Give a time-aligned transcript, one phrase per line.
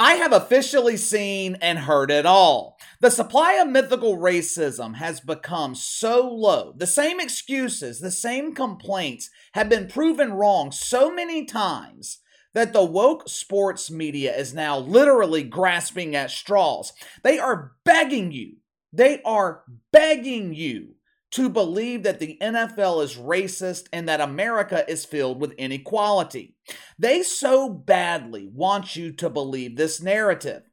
[0.00, 2.78] I have officially seen and heard it all.
[3.00, 6.72] The supply of mythical racism has become so low.
[6.74, 12.20] The same excuses, the same complaints have been proven wrong so many times
[12.54, 16.94] that the woke sports media is now literally grasping at straws.
[17.22, 18.56] They are begging you,
[18.94, 20.94] they are begging you
[21.32, 26.56] to believe that the NFL is racist and that America is filled with inequality.
[27.00, 30.64] They so badly want you to believe this narrative.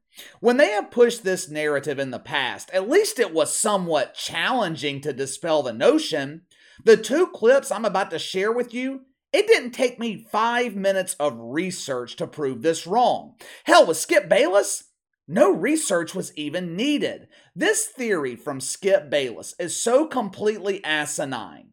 [0.41, 4.99] When they have pushed this narrative in the past, at least it was somewhat challenging
[5.01, 6.41] to dispel the notion.
[6.83, 11.15] The two clips I'm about to share with you, it didn't take me five minutes
[11.17, 13.35] of research to prove this wrong.
[13.63, 14.83] Hell, with Skip Bayless,
[15.29, 17.29] no research was even needed.
[17.55, 21.69] This theory from Skip Bayless is so completely asinine.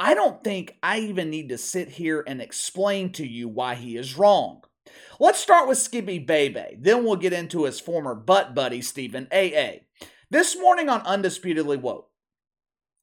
[0.00, 3.98] I don't think I even need to sit here and explain to you why he
[3.98, 4.62] is wrong.
[5.20, 9.84] Let's start with Skippy Bebe, then we'll get into his former butt buddy, Stephen A.A.
[10.30, 12.08] This morning on Undisputedly Woke,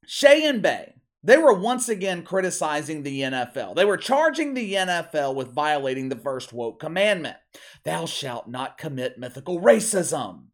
[0.07, 3.75] Shay and Bay, they were once again criticizing the NFL.
[3.75, 7.37] They were charging the NFL with violating the first woke commandment
[7.83, 10.45] Thou shalt not commit mythical racism.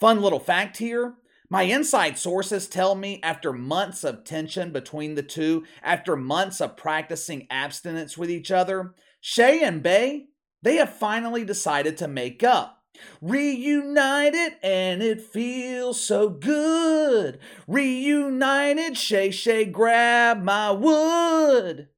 [0.00, 1.14] Fun little fact here
[1.50, 6.76] my inside sources tell me after months of tension between the two, after months of
[6.76, 10.26] practicing abstinence with each other, Shay and Bay,
[10.62, 12.84] they have finally decided to make up.
[13.20, 17.38] Reunited and it feels so good.
[17.66, 21.88] Reunited, Shay Shay, grab my wood.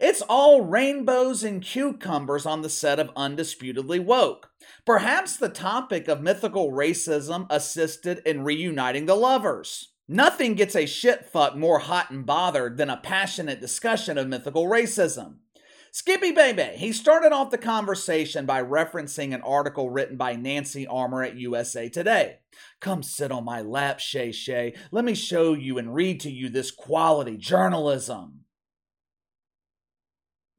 [0.00, 4.50] It's all rainbows and cucumbers on the set of Undisputedly Woke.
[4.86, 9.92] Perhaps the topic of mythical racism assisted in reuniting the lovers.
[10.06, 14.66] Nothing gets a shit fuck more hot and bothered than a passionate discussion of mythical
[14.66, 15.38] racism.
[15.90, 21.24] Skippy Bebe, he started off the conversation by referencing an article written by Nancy Armour
[21.24, 22.38] at USA Today.
[22.78, 24.74] Come sit on my lap, Shay Shay.
[24.92, 28.44] Let me show you and read to you this quality journalism.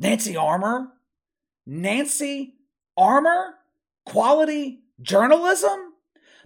[0.01, 0.93] Nancy Armour?
[1.65, 2.55] Nancy
[2.95, 3.55] Armour?
[4.05, 5.93] Quality journalism?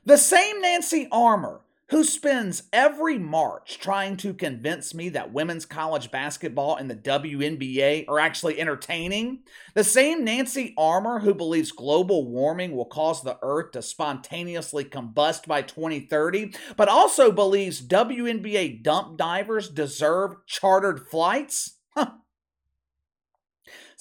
[0.04, 6.10] The same Nancy Armour who spends every March trying to convince me that women's college
[6.10, 9.44] basketball and the WNBA are actually entertaining.
[9.76, 15.46] The same Nancy Armour who believes global warming will cause the earth to spontaneously combust
[15.46, 21.78] by 2030, but also believes WNBA dump divers deserve chartered flights.
[21.96, 22.14] Huh.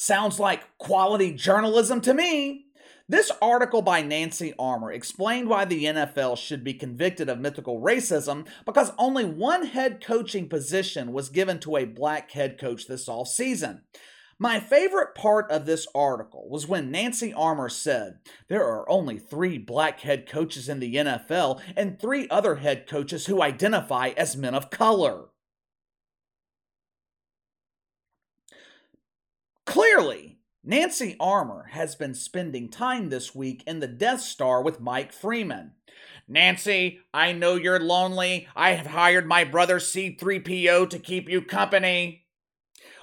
[0.03, 2.65] Sounds like quality journalism to me.
[3.09, 8.49] This article by Nancy Armour explained why the NFL should be convicted of mythical racism
[8.67, 13.29] because only one head coaching position was given to a black head coach this off
[13.29, 13.83] season.
[14.41, 18.19] My favorite part of this article was when Nancy Armour said,
[18.49, 23.27] There are only three black head coaches in the NFL and three other head coaches
[23.27, 25.27] who identify as men of color.
[29.73, 35.15] Clearly, Nancy Armour has been spending time this week in the Death Star with Mike
[35.15, 35.73] Freeman.
[36.29, 38.49] Nancy, I know you're lonely.
[38.55, 42.27] I have hired my brother C3PO to keep you company.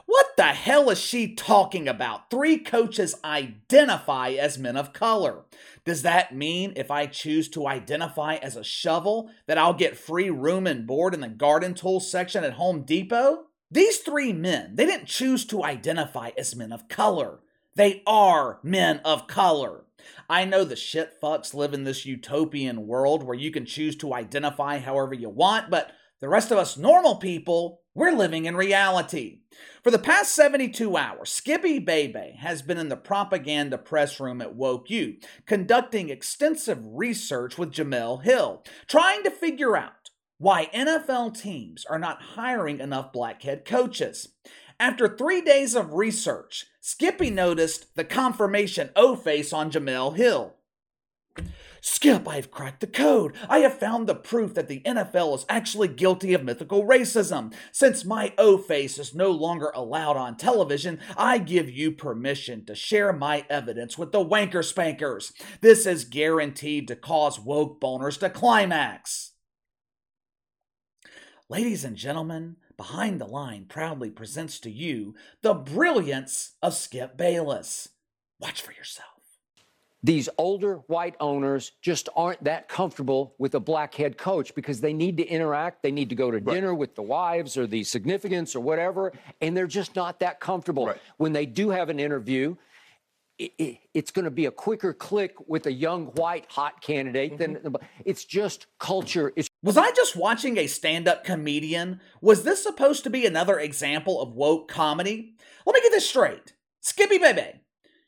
[0.06, 2.30] What the hell is she talking about?
[2.30, 5.46] Three coaches identify as men of color.
[5.86, 10.30] Does that mean if I choose to identify as a shovel that I'll get free
[10.30, 13.49] room and board in the garden tools section at Home Depot?
[13.72, 17.42] These three men, they didn't choose to identify as men of color.
[17.76, 19.86] They are men of color.
[20.28, 24.14] I know the shit fucks live in this utopian world where you can choose to
[24.16, 29.42] identify however you want, but the rest of us normal people, we're living in reality.
[29.84, 34.56] For the past 72 hours, Skippy Bebe has been in the propaganda press room at
[34.56, 39.99] Woke U, conducting extensive research with Jemele Hill, trying to figure out
[40.40, 44.30] why NFL teams are not hiring enough black head coaches.
[44.80, 50.56] After three days of research, Skippy noticed the confirmation O face on Jemele Hill.
[51.82, 53.36] Skip, I have cracked the code.
[53.50, 57.54] I have found the proof that the NFL is actually guilty of mythical racism.
[57.72, 62.76] Since my O face is no longer allowed on television, I give you permission to
[62.76, 65.34] share my evidence with the wanker spankers.
[65.62, 69.34] This is guaranteed to cause woke boners to climax.
[71.52, 77.90] Ladies and gentlemen, Behind the Line proudly presents to you the brilliance of Skip Bayless.
[78.40, 79.08] Watch for yourself.
[80.04, 84.94] These older white owners just aren't that comfortable with a black head coach because they
[84.94, 85.82] need to interact.
[85.82, 86.54] They need to go to right.
[86.54, 89.12] dinner with the wives or the significants or whatever,
[89.42, 90.86] and they're just not that comfortable.
[90.86, 91.02] Right.
[91.18, 92.58] When they do have an interview,
[93.40, 97.40] it, it, it's going to be a quicker click with a young white hot candidate
[97.40, 97.64] mm-hmm.
[97.64, 97.76] than
[98.06, 99.34] it's just culture.
[99.36, 102.00] It's was I just watching a stand-up comedian?
[102.22, 105.36] Was this supposed to be another example of woke comedy?
[105.66, 106.54] Let me get this straight.
[106.80, 107.60] Skippy Bebe,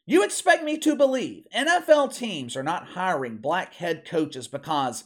[0.05, 5.03] you expect me to believe NFL teams are not hiring black head coaches because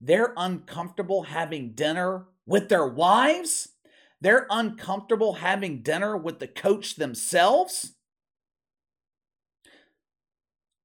[0.00, 3.68] they're uncomfortable having dinner with their wives?
[4.20, 7.94] They're uncomfortable having dinner with the coach themselves?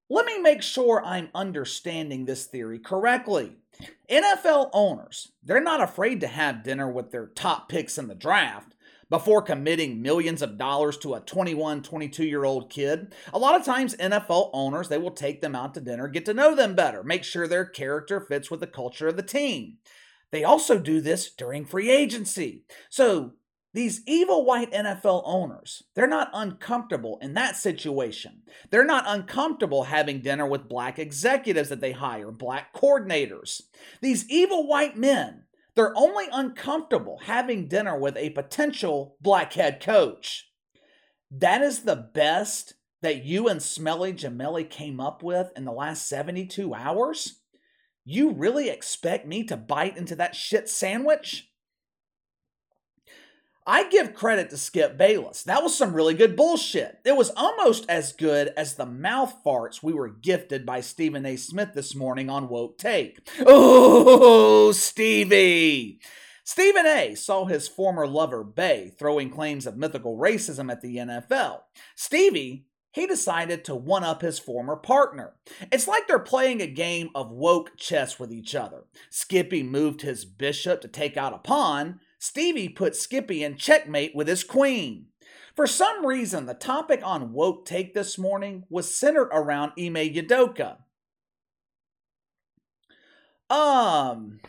[0.10, 3.61] Let me make sure I'm understanding this theory correctly.
[4.10, 8.76] NFL owners, they're not afraid to have dinner with their top picks in the draft
[9.10, 13.14] before committing millions of dollars to a 21, 22 year old kid.
[13.34, 16.34] A lot of times, NFL owners, they will take them out to dinner, get to
[16.34, 19.78] know them better, make sure their character fits with the culture of the team.
[20.32, 22.64] They also do this during free agency.
[22.90, 23.34] So
[23.74, 28.42] these evil white NFL owners, they're not uncomfortable in that situation.
[28.70, 33.62] They're not uncomfortable having dinner with black executives that they hire, black coordinators.
[34.02, 35.44] These evil white men,
[35.76, 40.50] they're only uncomfortable having dinner with a potential black head coach.
[41.32, 46.08] That is the best that you and Smelly Gemelli came up with in the last
[46.08, 47.40] 72 hours?
[48.04, 51.51] You really expect me to bite into that shit sandwich?
[53.66, 55.44] I give credit to Skip Bayless.
[55.44, 57.00] That was some really good bullshit.
[57.06, 61.36] It was almost as good as the mouth farts we were gifted by Stephen A.
[61.36, 63.30] Smith this morning on Woke Take.
[63.46, 66.00] Oh, Stevie!
[66.44, 67.14] Stephen A.
[67.14, 71.62] saw his former lover, Bay, throwing claims of mythical racism at the NFL.
[71.96, 75.34] Stevie he decided to one up his former partner.
[75.72, 78.84] It's like they're playing a game of woke chess with each other.
[79.10, 84.28] Skippy moved his bishop to take out a pawn, Stevie put Skippy in checkmate with
[84.28, 85.08] his queen.
[85.56, 90.78] For some reason, the topic on Woke Take this morning was centered around Ime Udoka.
[93.50, 94.40] Um,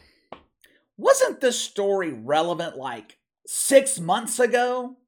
[0.98, 3.16] wasn't this story relevant like
[3.46, 4.98] six months ago?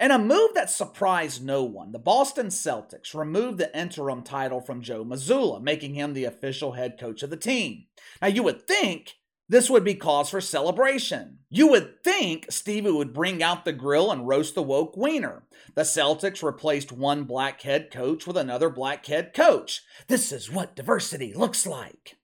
[0.00, 4.82] In a move that surprised no one, the Boston Celtics removed the interim title from
[4.82, 7.84] Joe Mazzulla, making him the official head coach of the team.
[8.20, 9.17] Now, you would think
[9.48, 11.38] this would be cause for celebration.
[11.48, 15.44] You would think Stevie would bring out the grill and roast the woke wiener.
[15.74, 19.82] The Celtics replaced one black head coach with another black head coach.
[20.06, 22.16] This is what diversity looks like.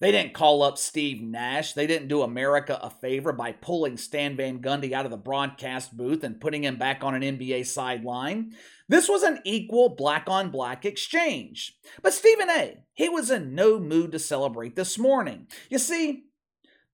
[0.00, 1.72] They didn't call up Steve Nash.
[1.72, 5.96] They didn't do America a favor by pulling Stan Van Gundy out of the broadcast
[5.96, 8.52] booth and putting him back on an NBA sideline.
[8.88, 11.76] This was an equal black on black exchange.
[12.00, 15.48] But Stephen A., he was in no mood to celebrate this morning.
[15.68, 16.27] You see,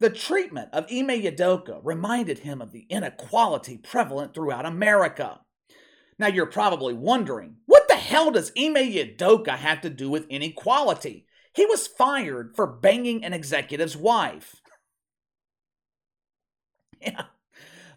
[0.01, 5.41] the treatment of Ime Udoka reminded him of the inequality prevalent throughout America.
[6.19, 11.27] Now you're probably wondering, what the hell does Ime Udoka have to do with inequality?
[11.55, 14.57] He was fired for banging an executive's wife.
[17.01, 17.25] Yeah.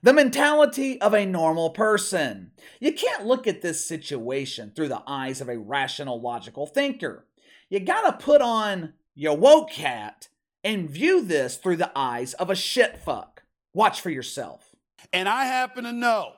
[0.03, 2.51] The mentality of a normal person.
[2.81, 7.25] You can't look at this situation through the eyes of a rational, logical thinker.
[7.69, 10.27] You gotta put on your woke hat
[10.68, 13.44] and view this through the eyes of a shit fuck.
[13.74, 14.75] Watch for yourself.
[15.14, 16.34] And I happen to know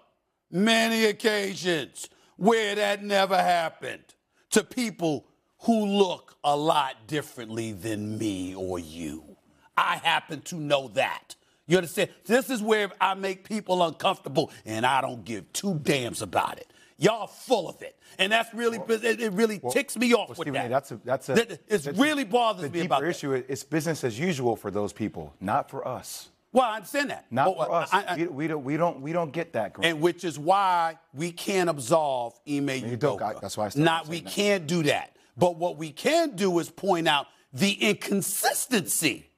[0.52, 4.04] many occasions where that never happened
[4.52, 5.26] to people
[5.62, 9.36] who look a lot differently than me or you.
[9.76, 11.36] I happen to know that.
[11.66, 12.12] You understand?
[12.26, 16.72] This is where I make people uncomfortable and I don't give two damns about it.
[17.00, 17.98] Y'all full of it.
[18.18, 20.70] And that's really, well, it, really well, ticks me off well, with Stephen, that.
[20.70, 23.32] That's a, that's a, it's that's really bothers the me about The issue.
[23.34, 26.30] It's business as usual for those people, not for us.
[26.52, 27.26] Well, I understand that.
[27.32, 27.90] Not but, for us.
[27.94, 29.76] I, I, we, we, don't, we, don't, we don't get that.
[29.82, 33.40] And which is why we can't absolve Ime Udoka.
[33.40, 34.32] That's why I Not we that.
[34.32, 35.16] can't do that.
[35.38, 39.29] But what we can do is point out the inconsistency.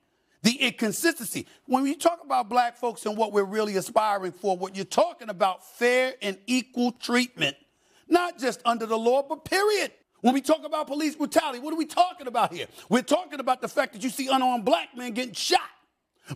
[0.44, 1.48] The inconsistency.
[1.66, 5.30] When you talk about black folks and what we're really aspiring for, what you're talking
[5.30, 7.58] about fair and equal treatment–
[8.12, 9.92] not just under the law, but period.
[10.20, 12.68] When we talk about police brutality, what are we talking about here?
[12.90, 15.62] We're talking about the fact that you see unarmed black men getting shot,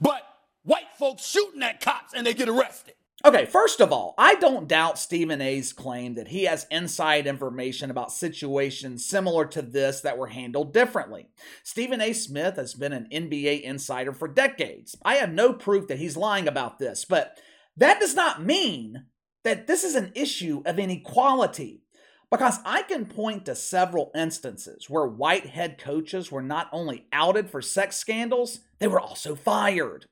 [0.02, 0.24] but
[0.64, 2.96] white folks shooting at cops and they get arrested.
[3.26, 7.90] Okay, first of all, I don't doubt Stephen A's claim that he has inside information
[7.90, 11.30] about situations similar to this that were handled differently.
[11.64, 12.14] Stephen A.
[12.14, 14.96] Smith has been an NBA insider for decades.
[15.04, 17.40] I have no proof that he's lying about this, but
[17.76, 19.06] that does not mean
[19.44, 21.82] that this is an issue of inequality.
[22.30, 27.50] Because I can point to several instances where white head coaches were not only outed
[27.50, 30.06] for sex scandals, they were also fired.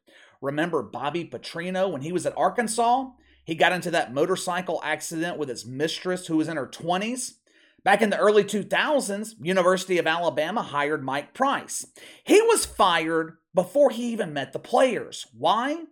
[0.43, 3.05] Remember Bobby Petrino when he was at Arkansas?
[3.45, 7.35] He got into that motorcycle accident with his mistress who was in her 20s.
[7.85, 11.87] Back in the early 2000s, University of Alabama hired Mike Price.
[12.25, 15.27] He was fired before he even met the players.
[15.31, 15.83] Why?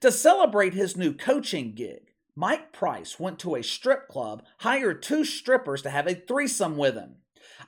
[0.00, 5.24] To celebrate his new coaching gig, Mike Price went to a strip club, hired two
[5.24, 7.18] strippers to have a threesome with him.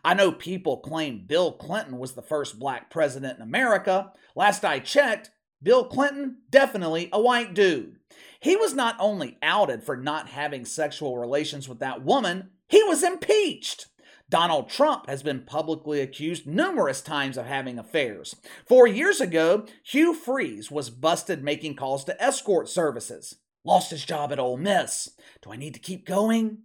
[0.04, 4.12] I know people claim Bill Clinton was the first black president in America.
[4.34, 5.30] Last I checked,
[5.62, 7.96] Bill Clinton, definitely a white dude.
[8.40, 13.02] He was not only outed for not having sexual relations with that woman, he was
[13.02, 13.86] impeached.
[14.28, 18.34] Donald Trump has been publicly accused numerous times of having affairs.
[18.66, 23.36] Four years ago, Hugh Freeze was busted making calls to escort services.
[23.62, 25.10] Lost his job at Ole Miss.
[25.42, 26.62] Do I need to keep going?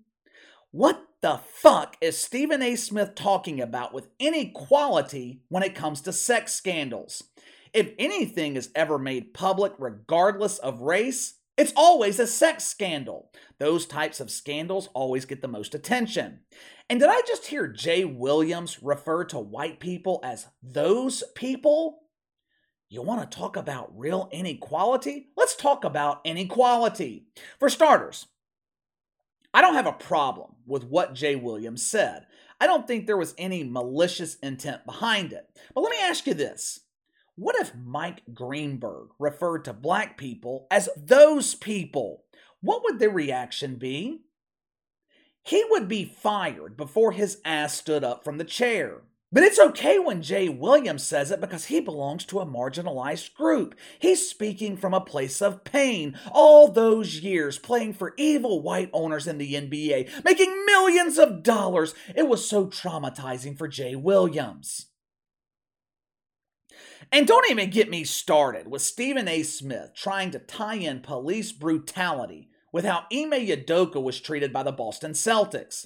[0.71, 2.75] What the fuck is Stephen A.
[2.75, 7.23] Smith talking about with inequality when it comes to sex scandals?
[7.73, 13.31] If anything is ever made public, regardless of race, it's always a sex scandal.
[13.59, 16.41] Those types of scandals always get the most attention.
[16.89, 21.99] And did I just hear Jay Williams refer to white people as those people?
[22.89, 25.29] You want to talk about real inequality?
[25.37, 27.27] Let's talk about inequality.
[27.57, 28.27] For starters,
[29.53, 32.27] I don't have a problem with what Jay Williams said.
[32.59, 35.47] I don't think there was any malicious intent behind it.
[35.73, 36.81] But let me ask you this
[37.35, 42.23] what if Mike Greenberg referred to black people as those people?
[42.61, 44.21] What would the reaction be?
[45.43, 49.03] He would be fired before his ass stood up from the chair.
[49.37, 53.75] But it's okay when Jay Williams says it because he belongs to a marginalized group.
[53.99, 56.17] He's speaking from a place of pain.
[56.31, 61.93] All those years playing for evil white owners in the NBA, making millions of dollars.
[62.15, 64.87] It was so traumatizing for Jay Williams.
[67.11, 69.43] And don't even get me started with Stephen A.
[69.43, 74.71] Smith trying to tie in police brutality with how Ime Udoka was treated by the
[74.71, 75.85] Boston Celtics.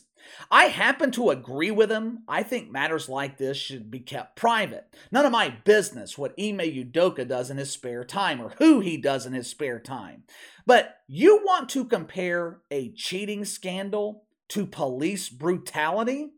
[0.49, 2.23] I happen to agree with him.
[2.27, 4.93] I think matters like this should be kept private.
[5.11, 8.97] None of my business what Ime Udoka does in his spare time or who he
[8.97, 10.23] does in his spare time.
[10.65, 16.31] But you want to compare a cheating scandal to police brutality?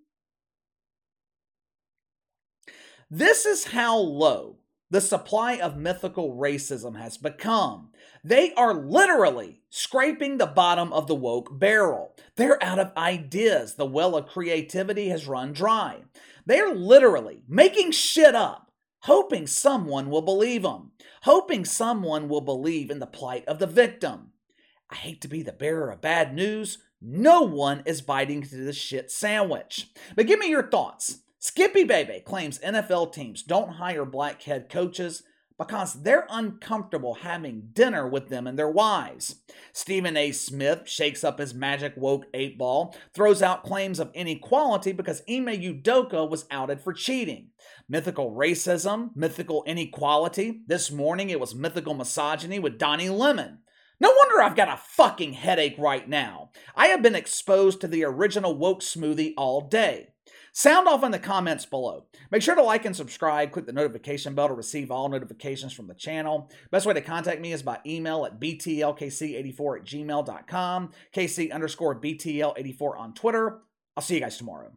[3.10, 4.58] This is how low
[4.94, 7.90] the supply of mythical racism has become.
[8.24, 12.16] They are literally scraping the bottom of the woke barrel.
[12.36, 13.74] They're out of ideas.
[13.74, 16.04] The well of creativity has run dry.
[16.46, 20.92] They're literally making shit up, hoping someone will believe them,
[21.24, 24.34] hoping someone will believe in the plight of the victim.
[24.92, 26.78] I hate to be the bearer of bad news.
[27.02, 29.90] No one is biting into this shit sandwich.
[30.16, 31.22] But give me your thoughts.
[31.46, 35.24] Skippy Baby claims NFL teams don't hire black head coaches
[35.58, 39.42] because they're uncomfortable having dinner with them and their wives.
[39.74, 40.32] Stephen A.
[40.32, 45.48] Smith shakes up his magic woke eight ball, throws out claims of inequality because Ime
[45.48, 47.50] Udoka was outed for cheating.
[47.90, 50.62] Mythical racism, mythical inequality.
[50.68, 53.58] This morning it was mythical misogyny with Donnie Lemon.
[54.00, 56.52] No wonder I've got a fucking headache right now.
[56.74, 60.13] I have been exposed to the original woke smoothie all day.
[60.56, 62.06] Sound off in the comments below.
[62.30, 63.52] Make sure to like and subscribe.
[63.52, 66.52] Click the notification bell to receive all notifications from the channel.
[66.70, 73.00] Best way to contact me is by email at btlkc84 at gmail.com, kc underscore btl84
[73.00, 73.62] on Twitter.
[73.98, 74.72] I'll see you guys tomorrow.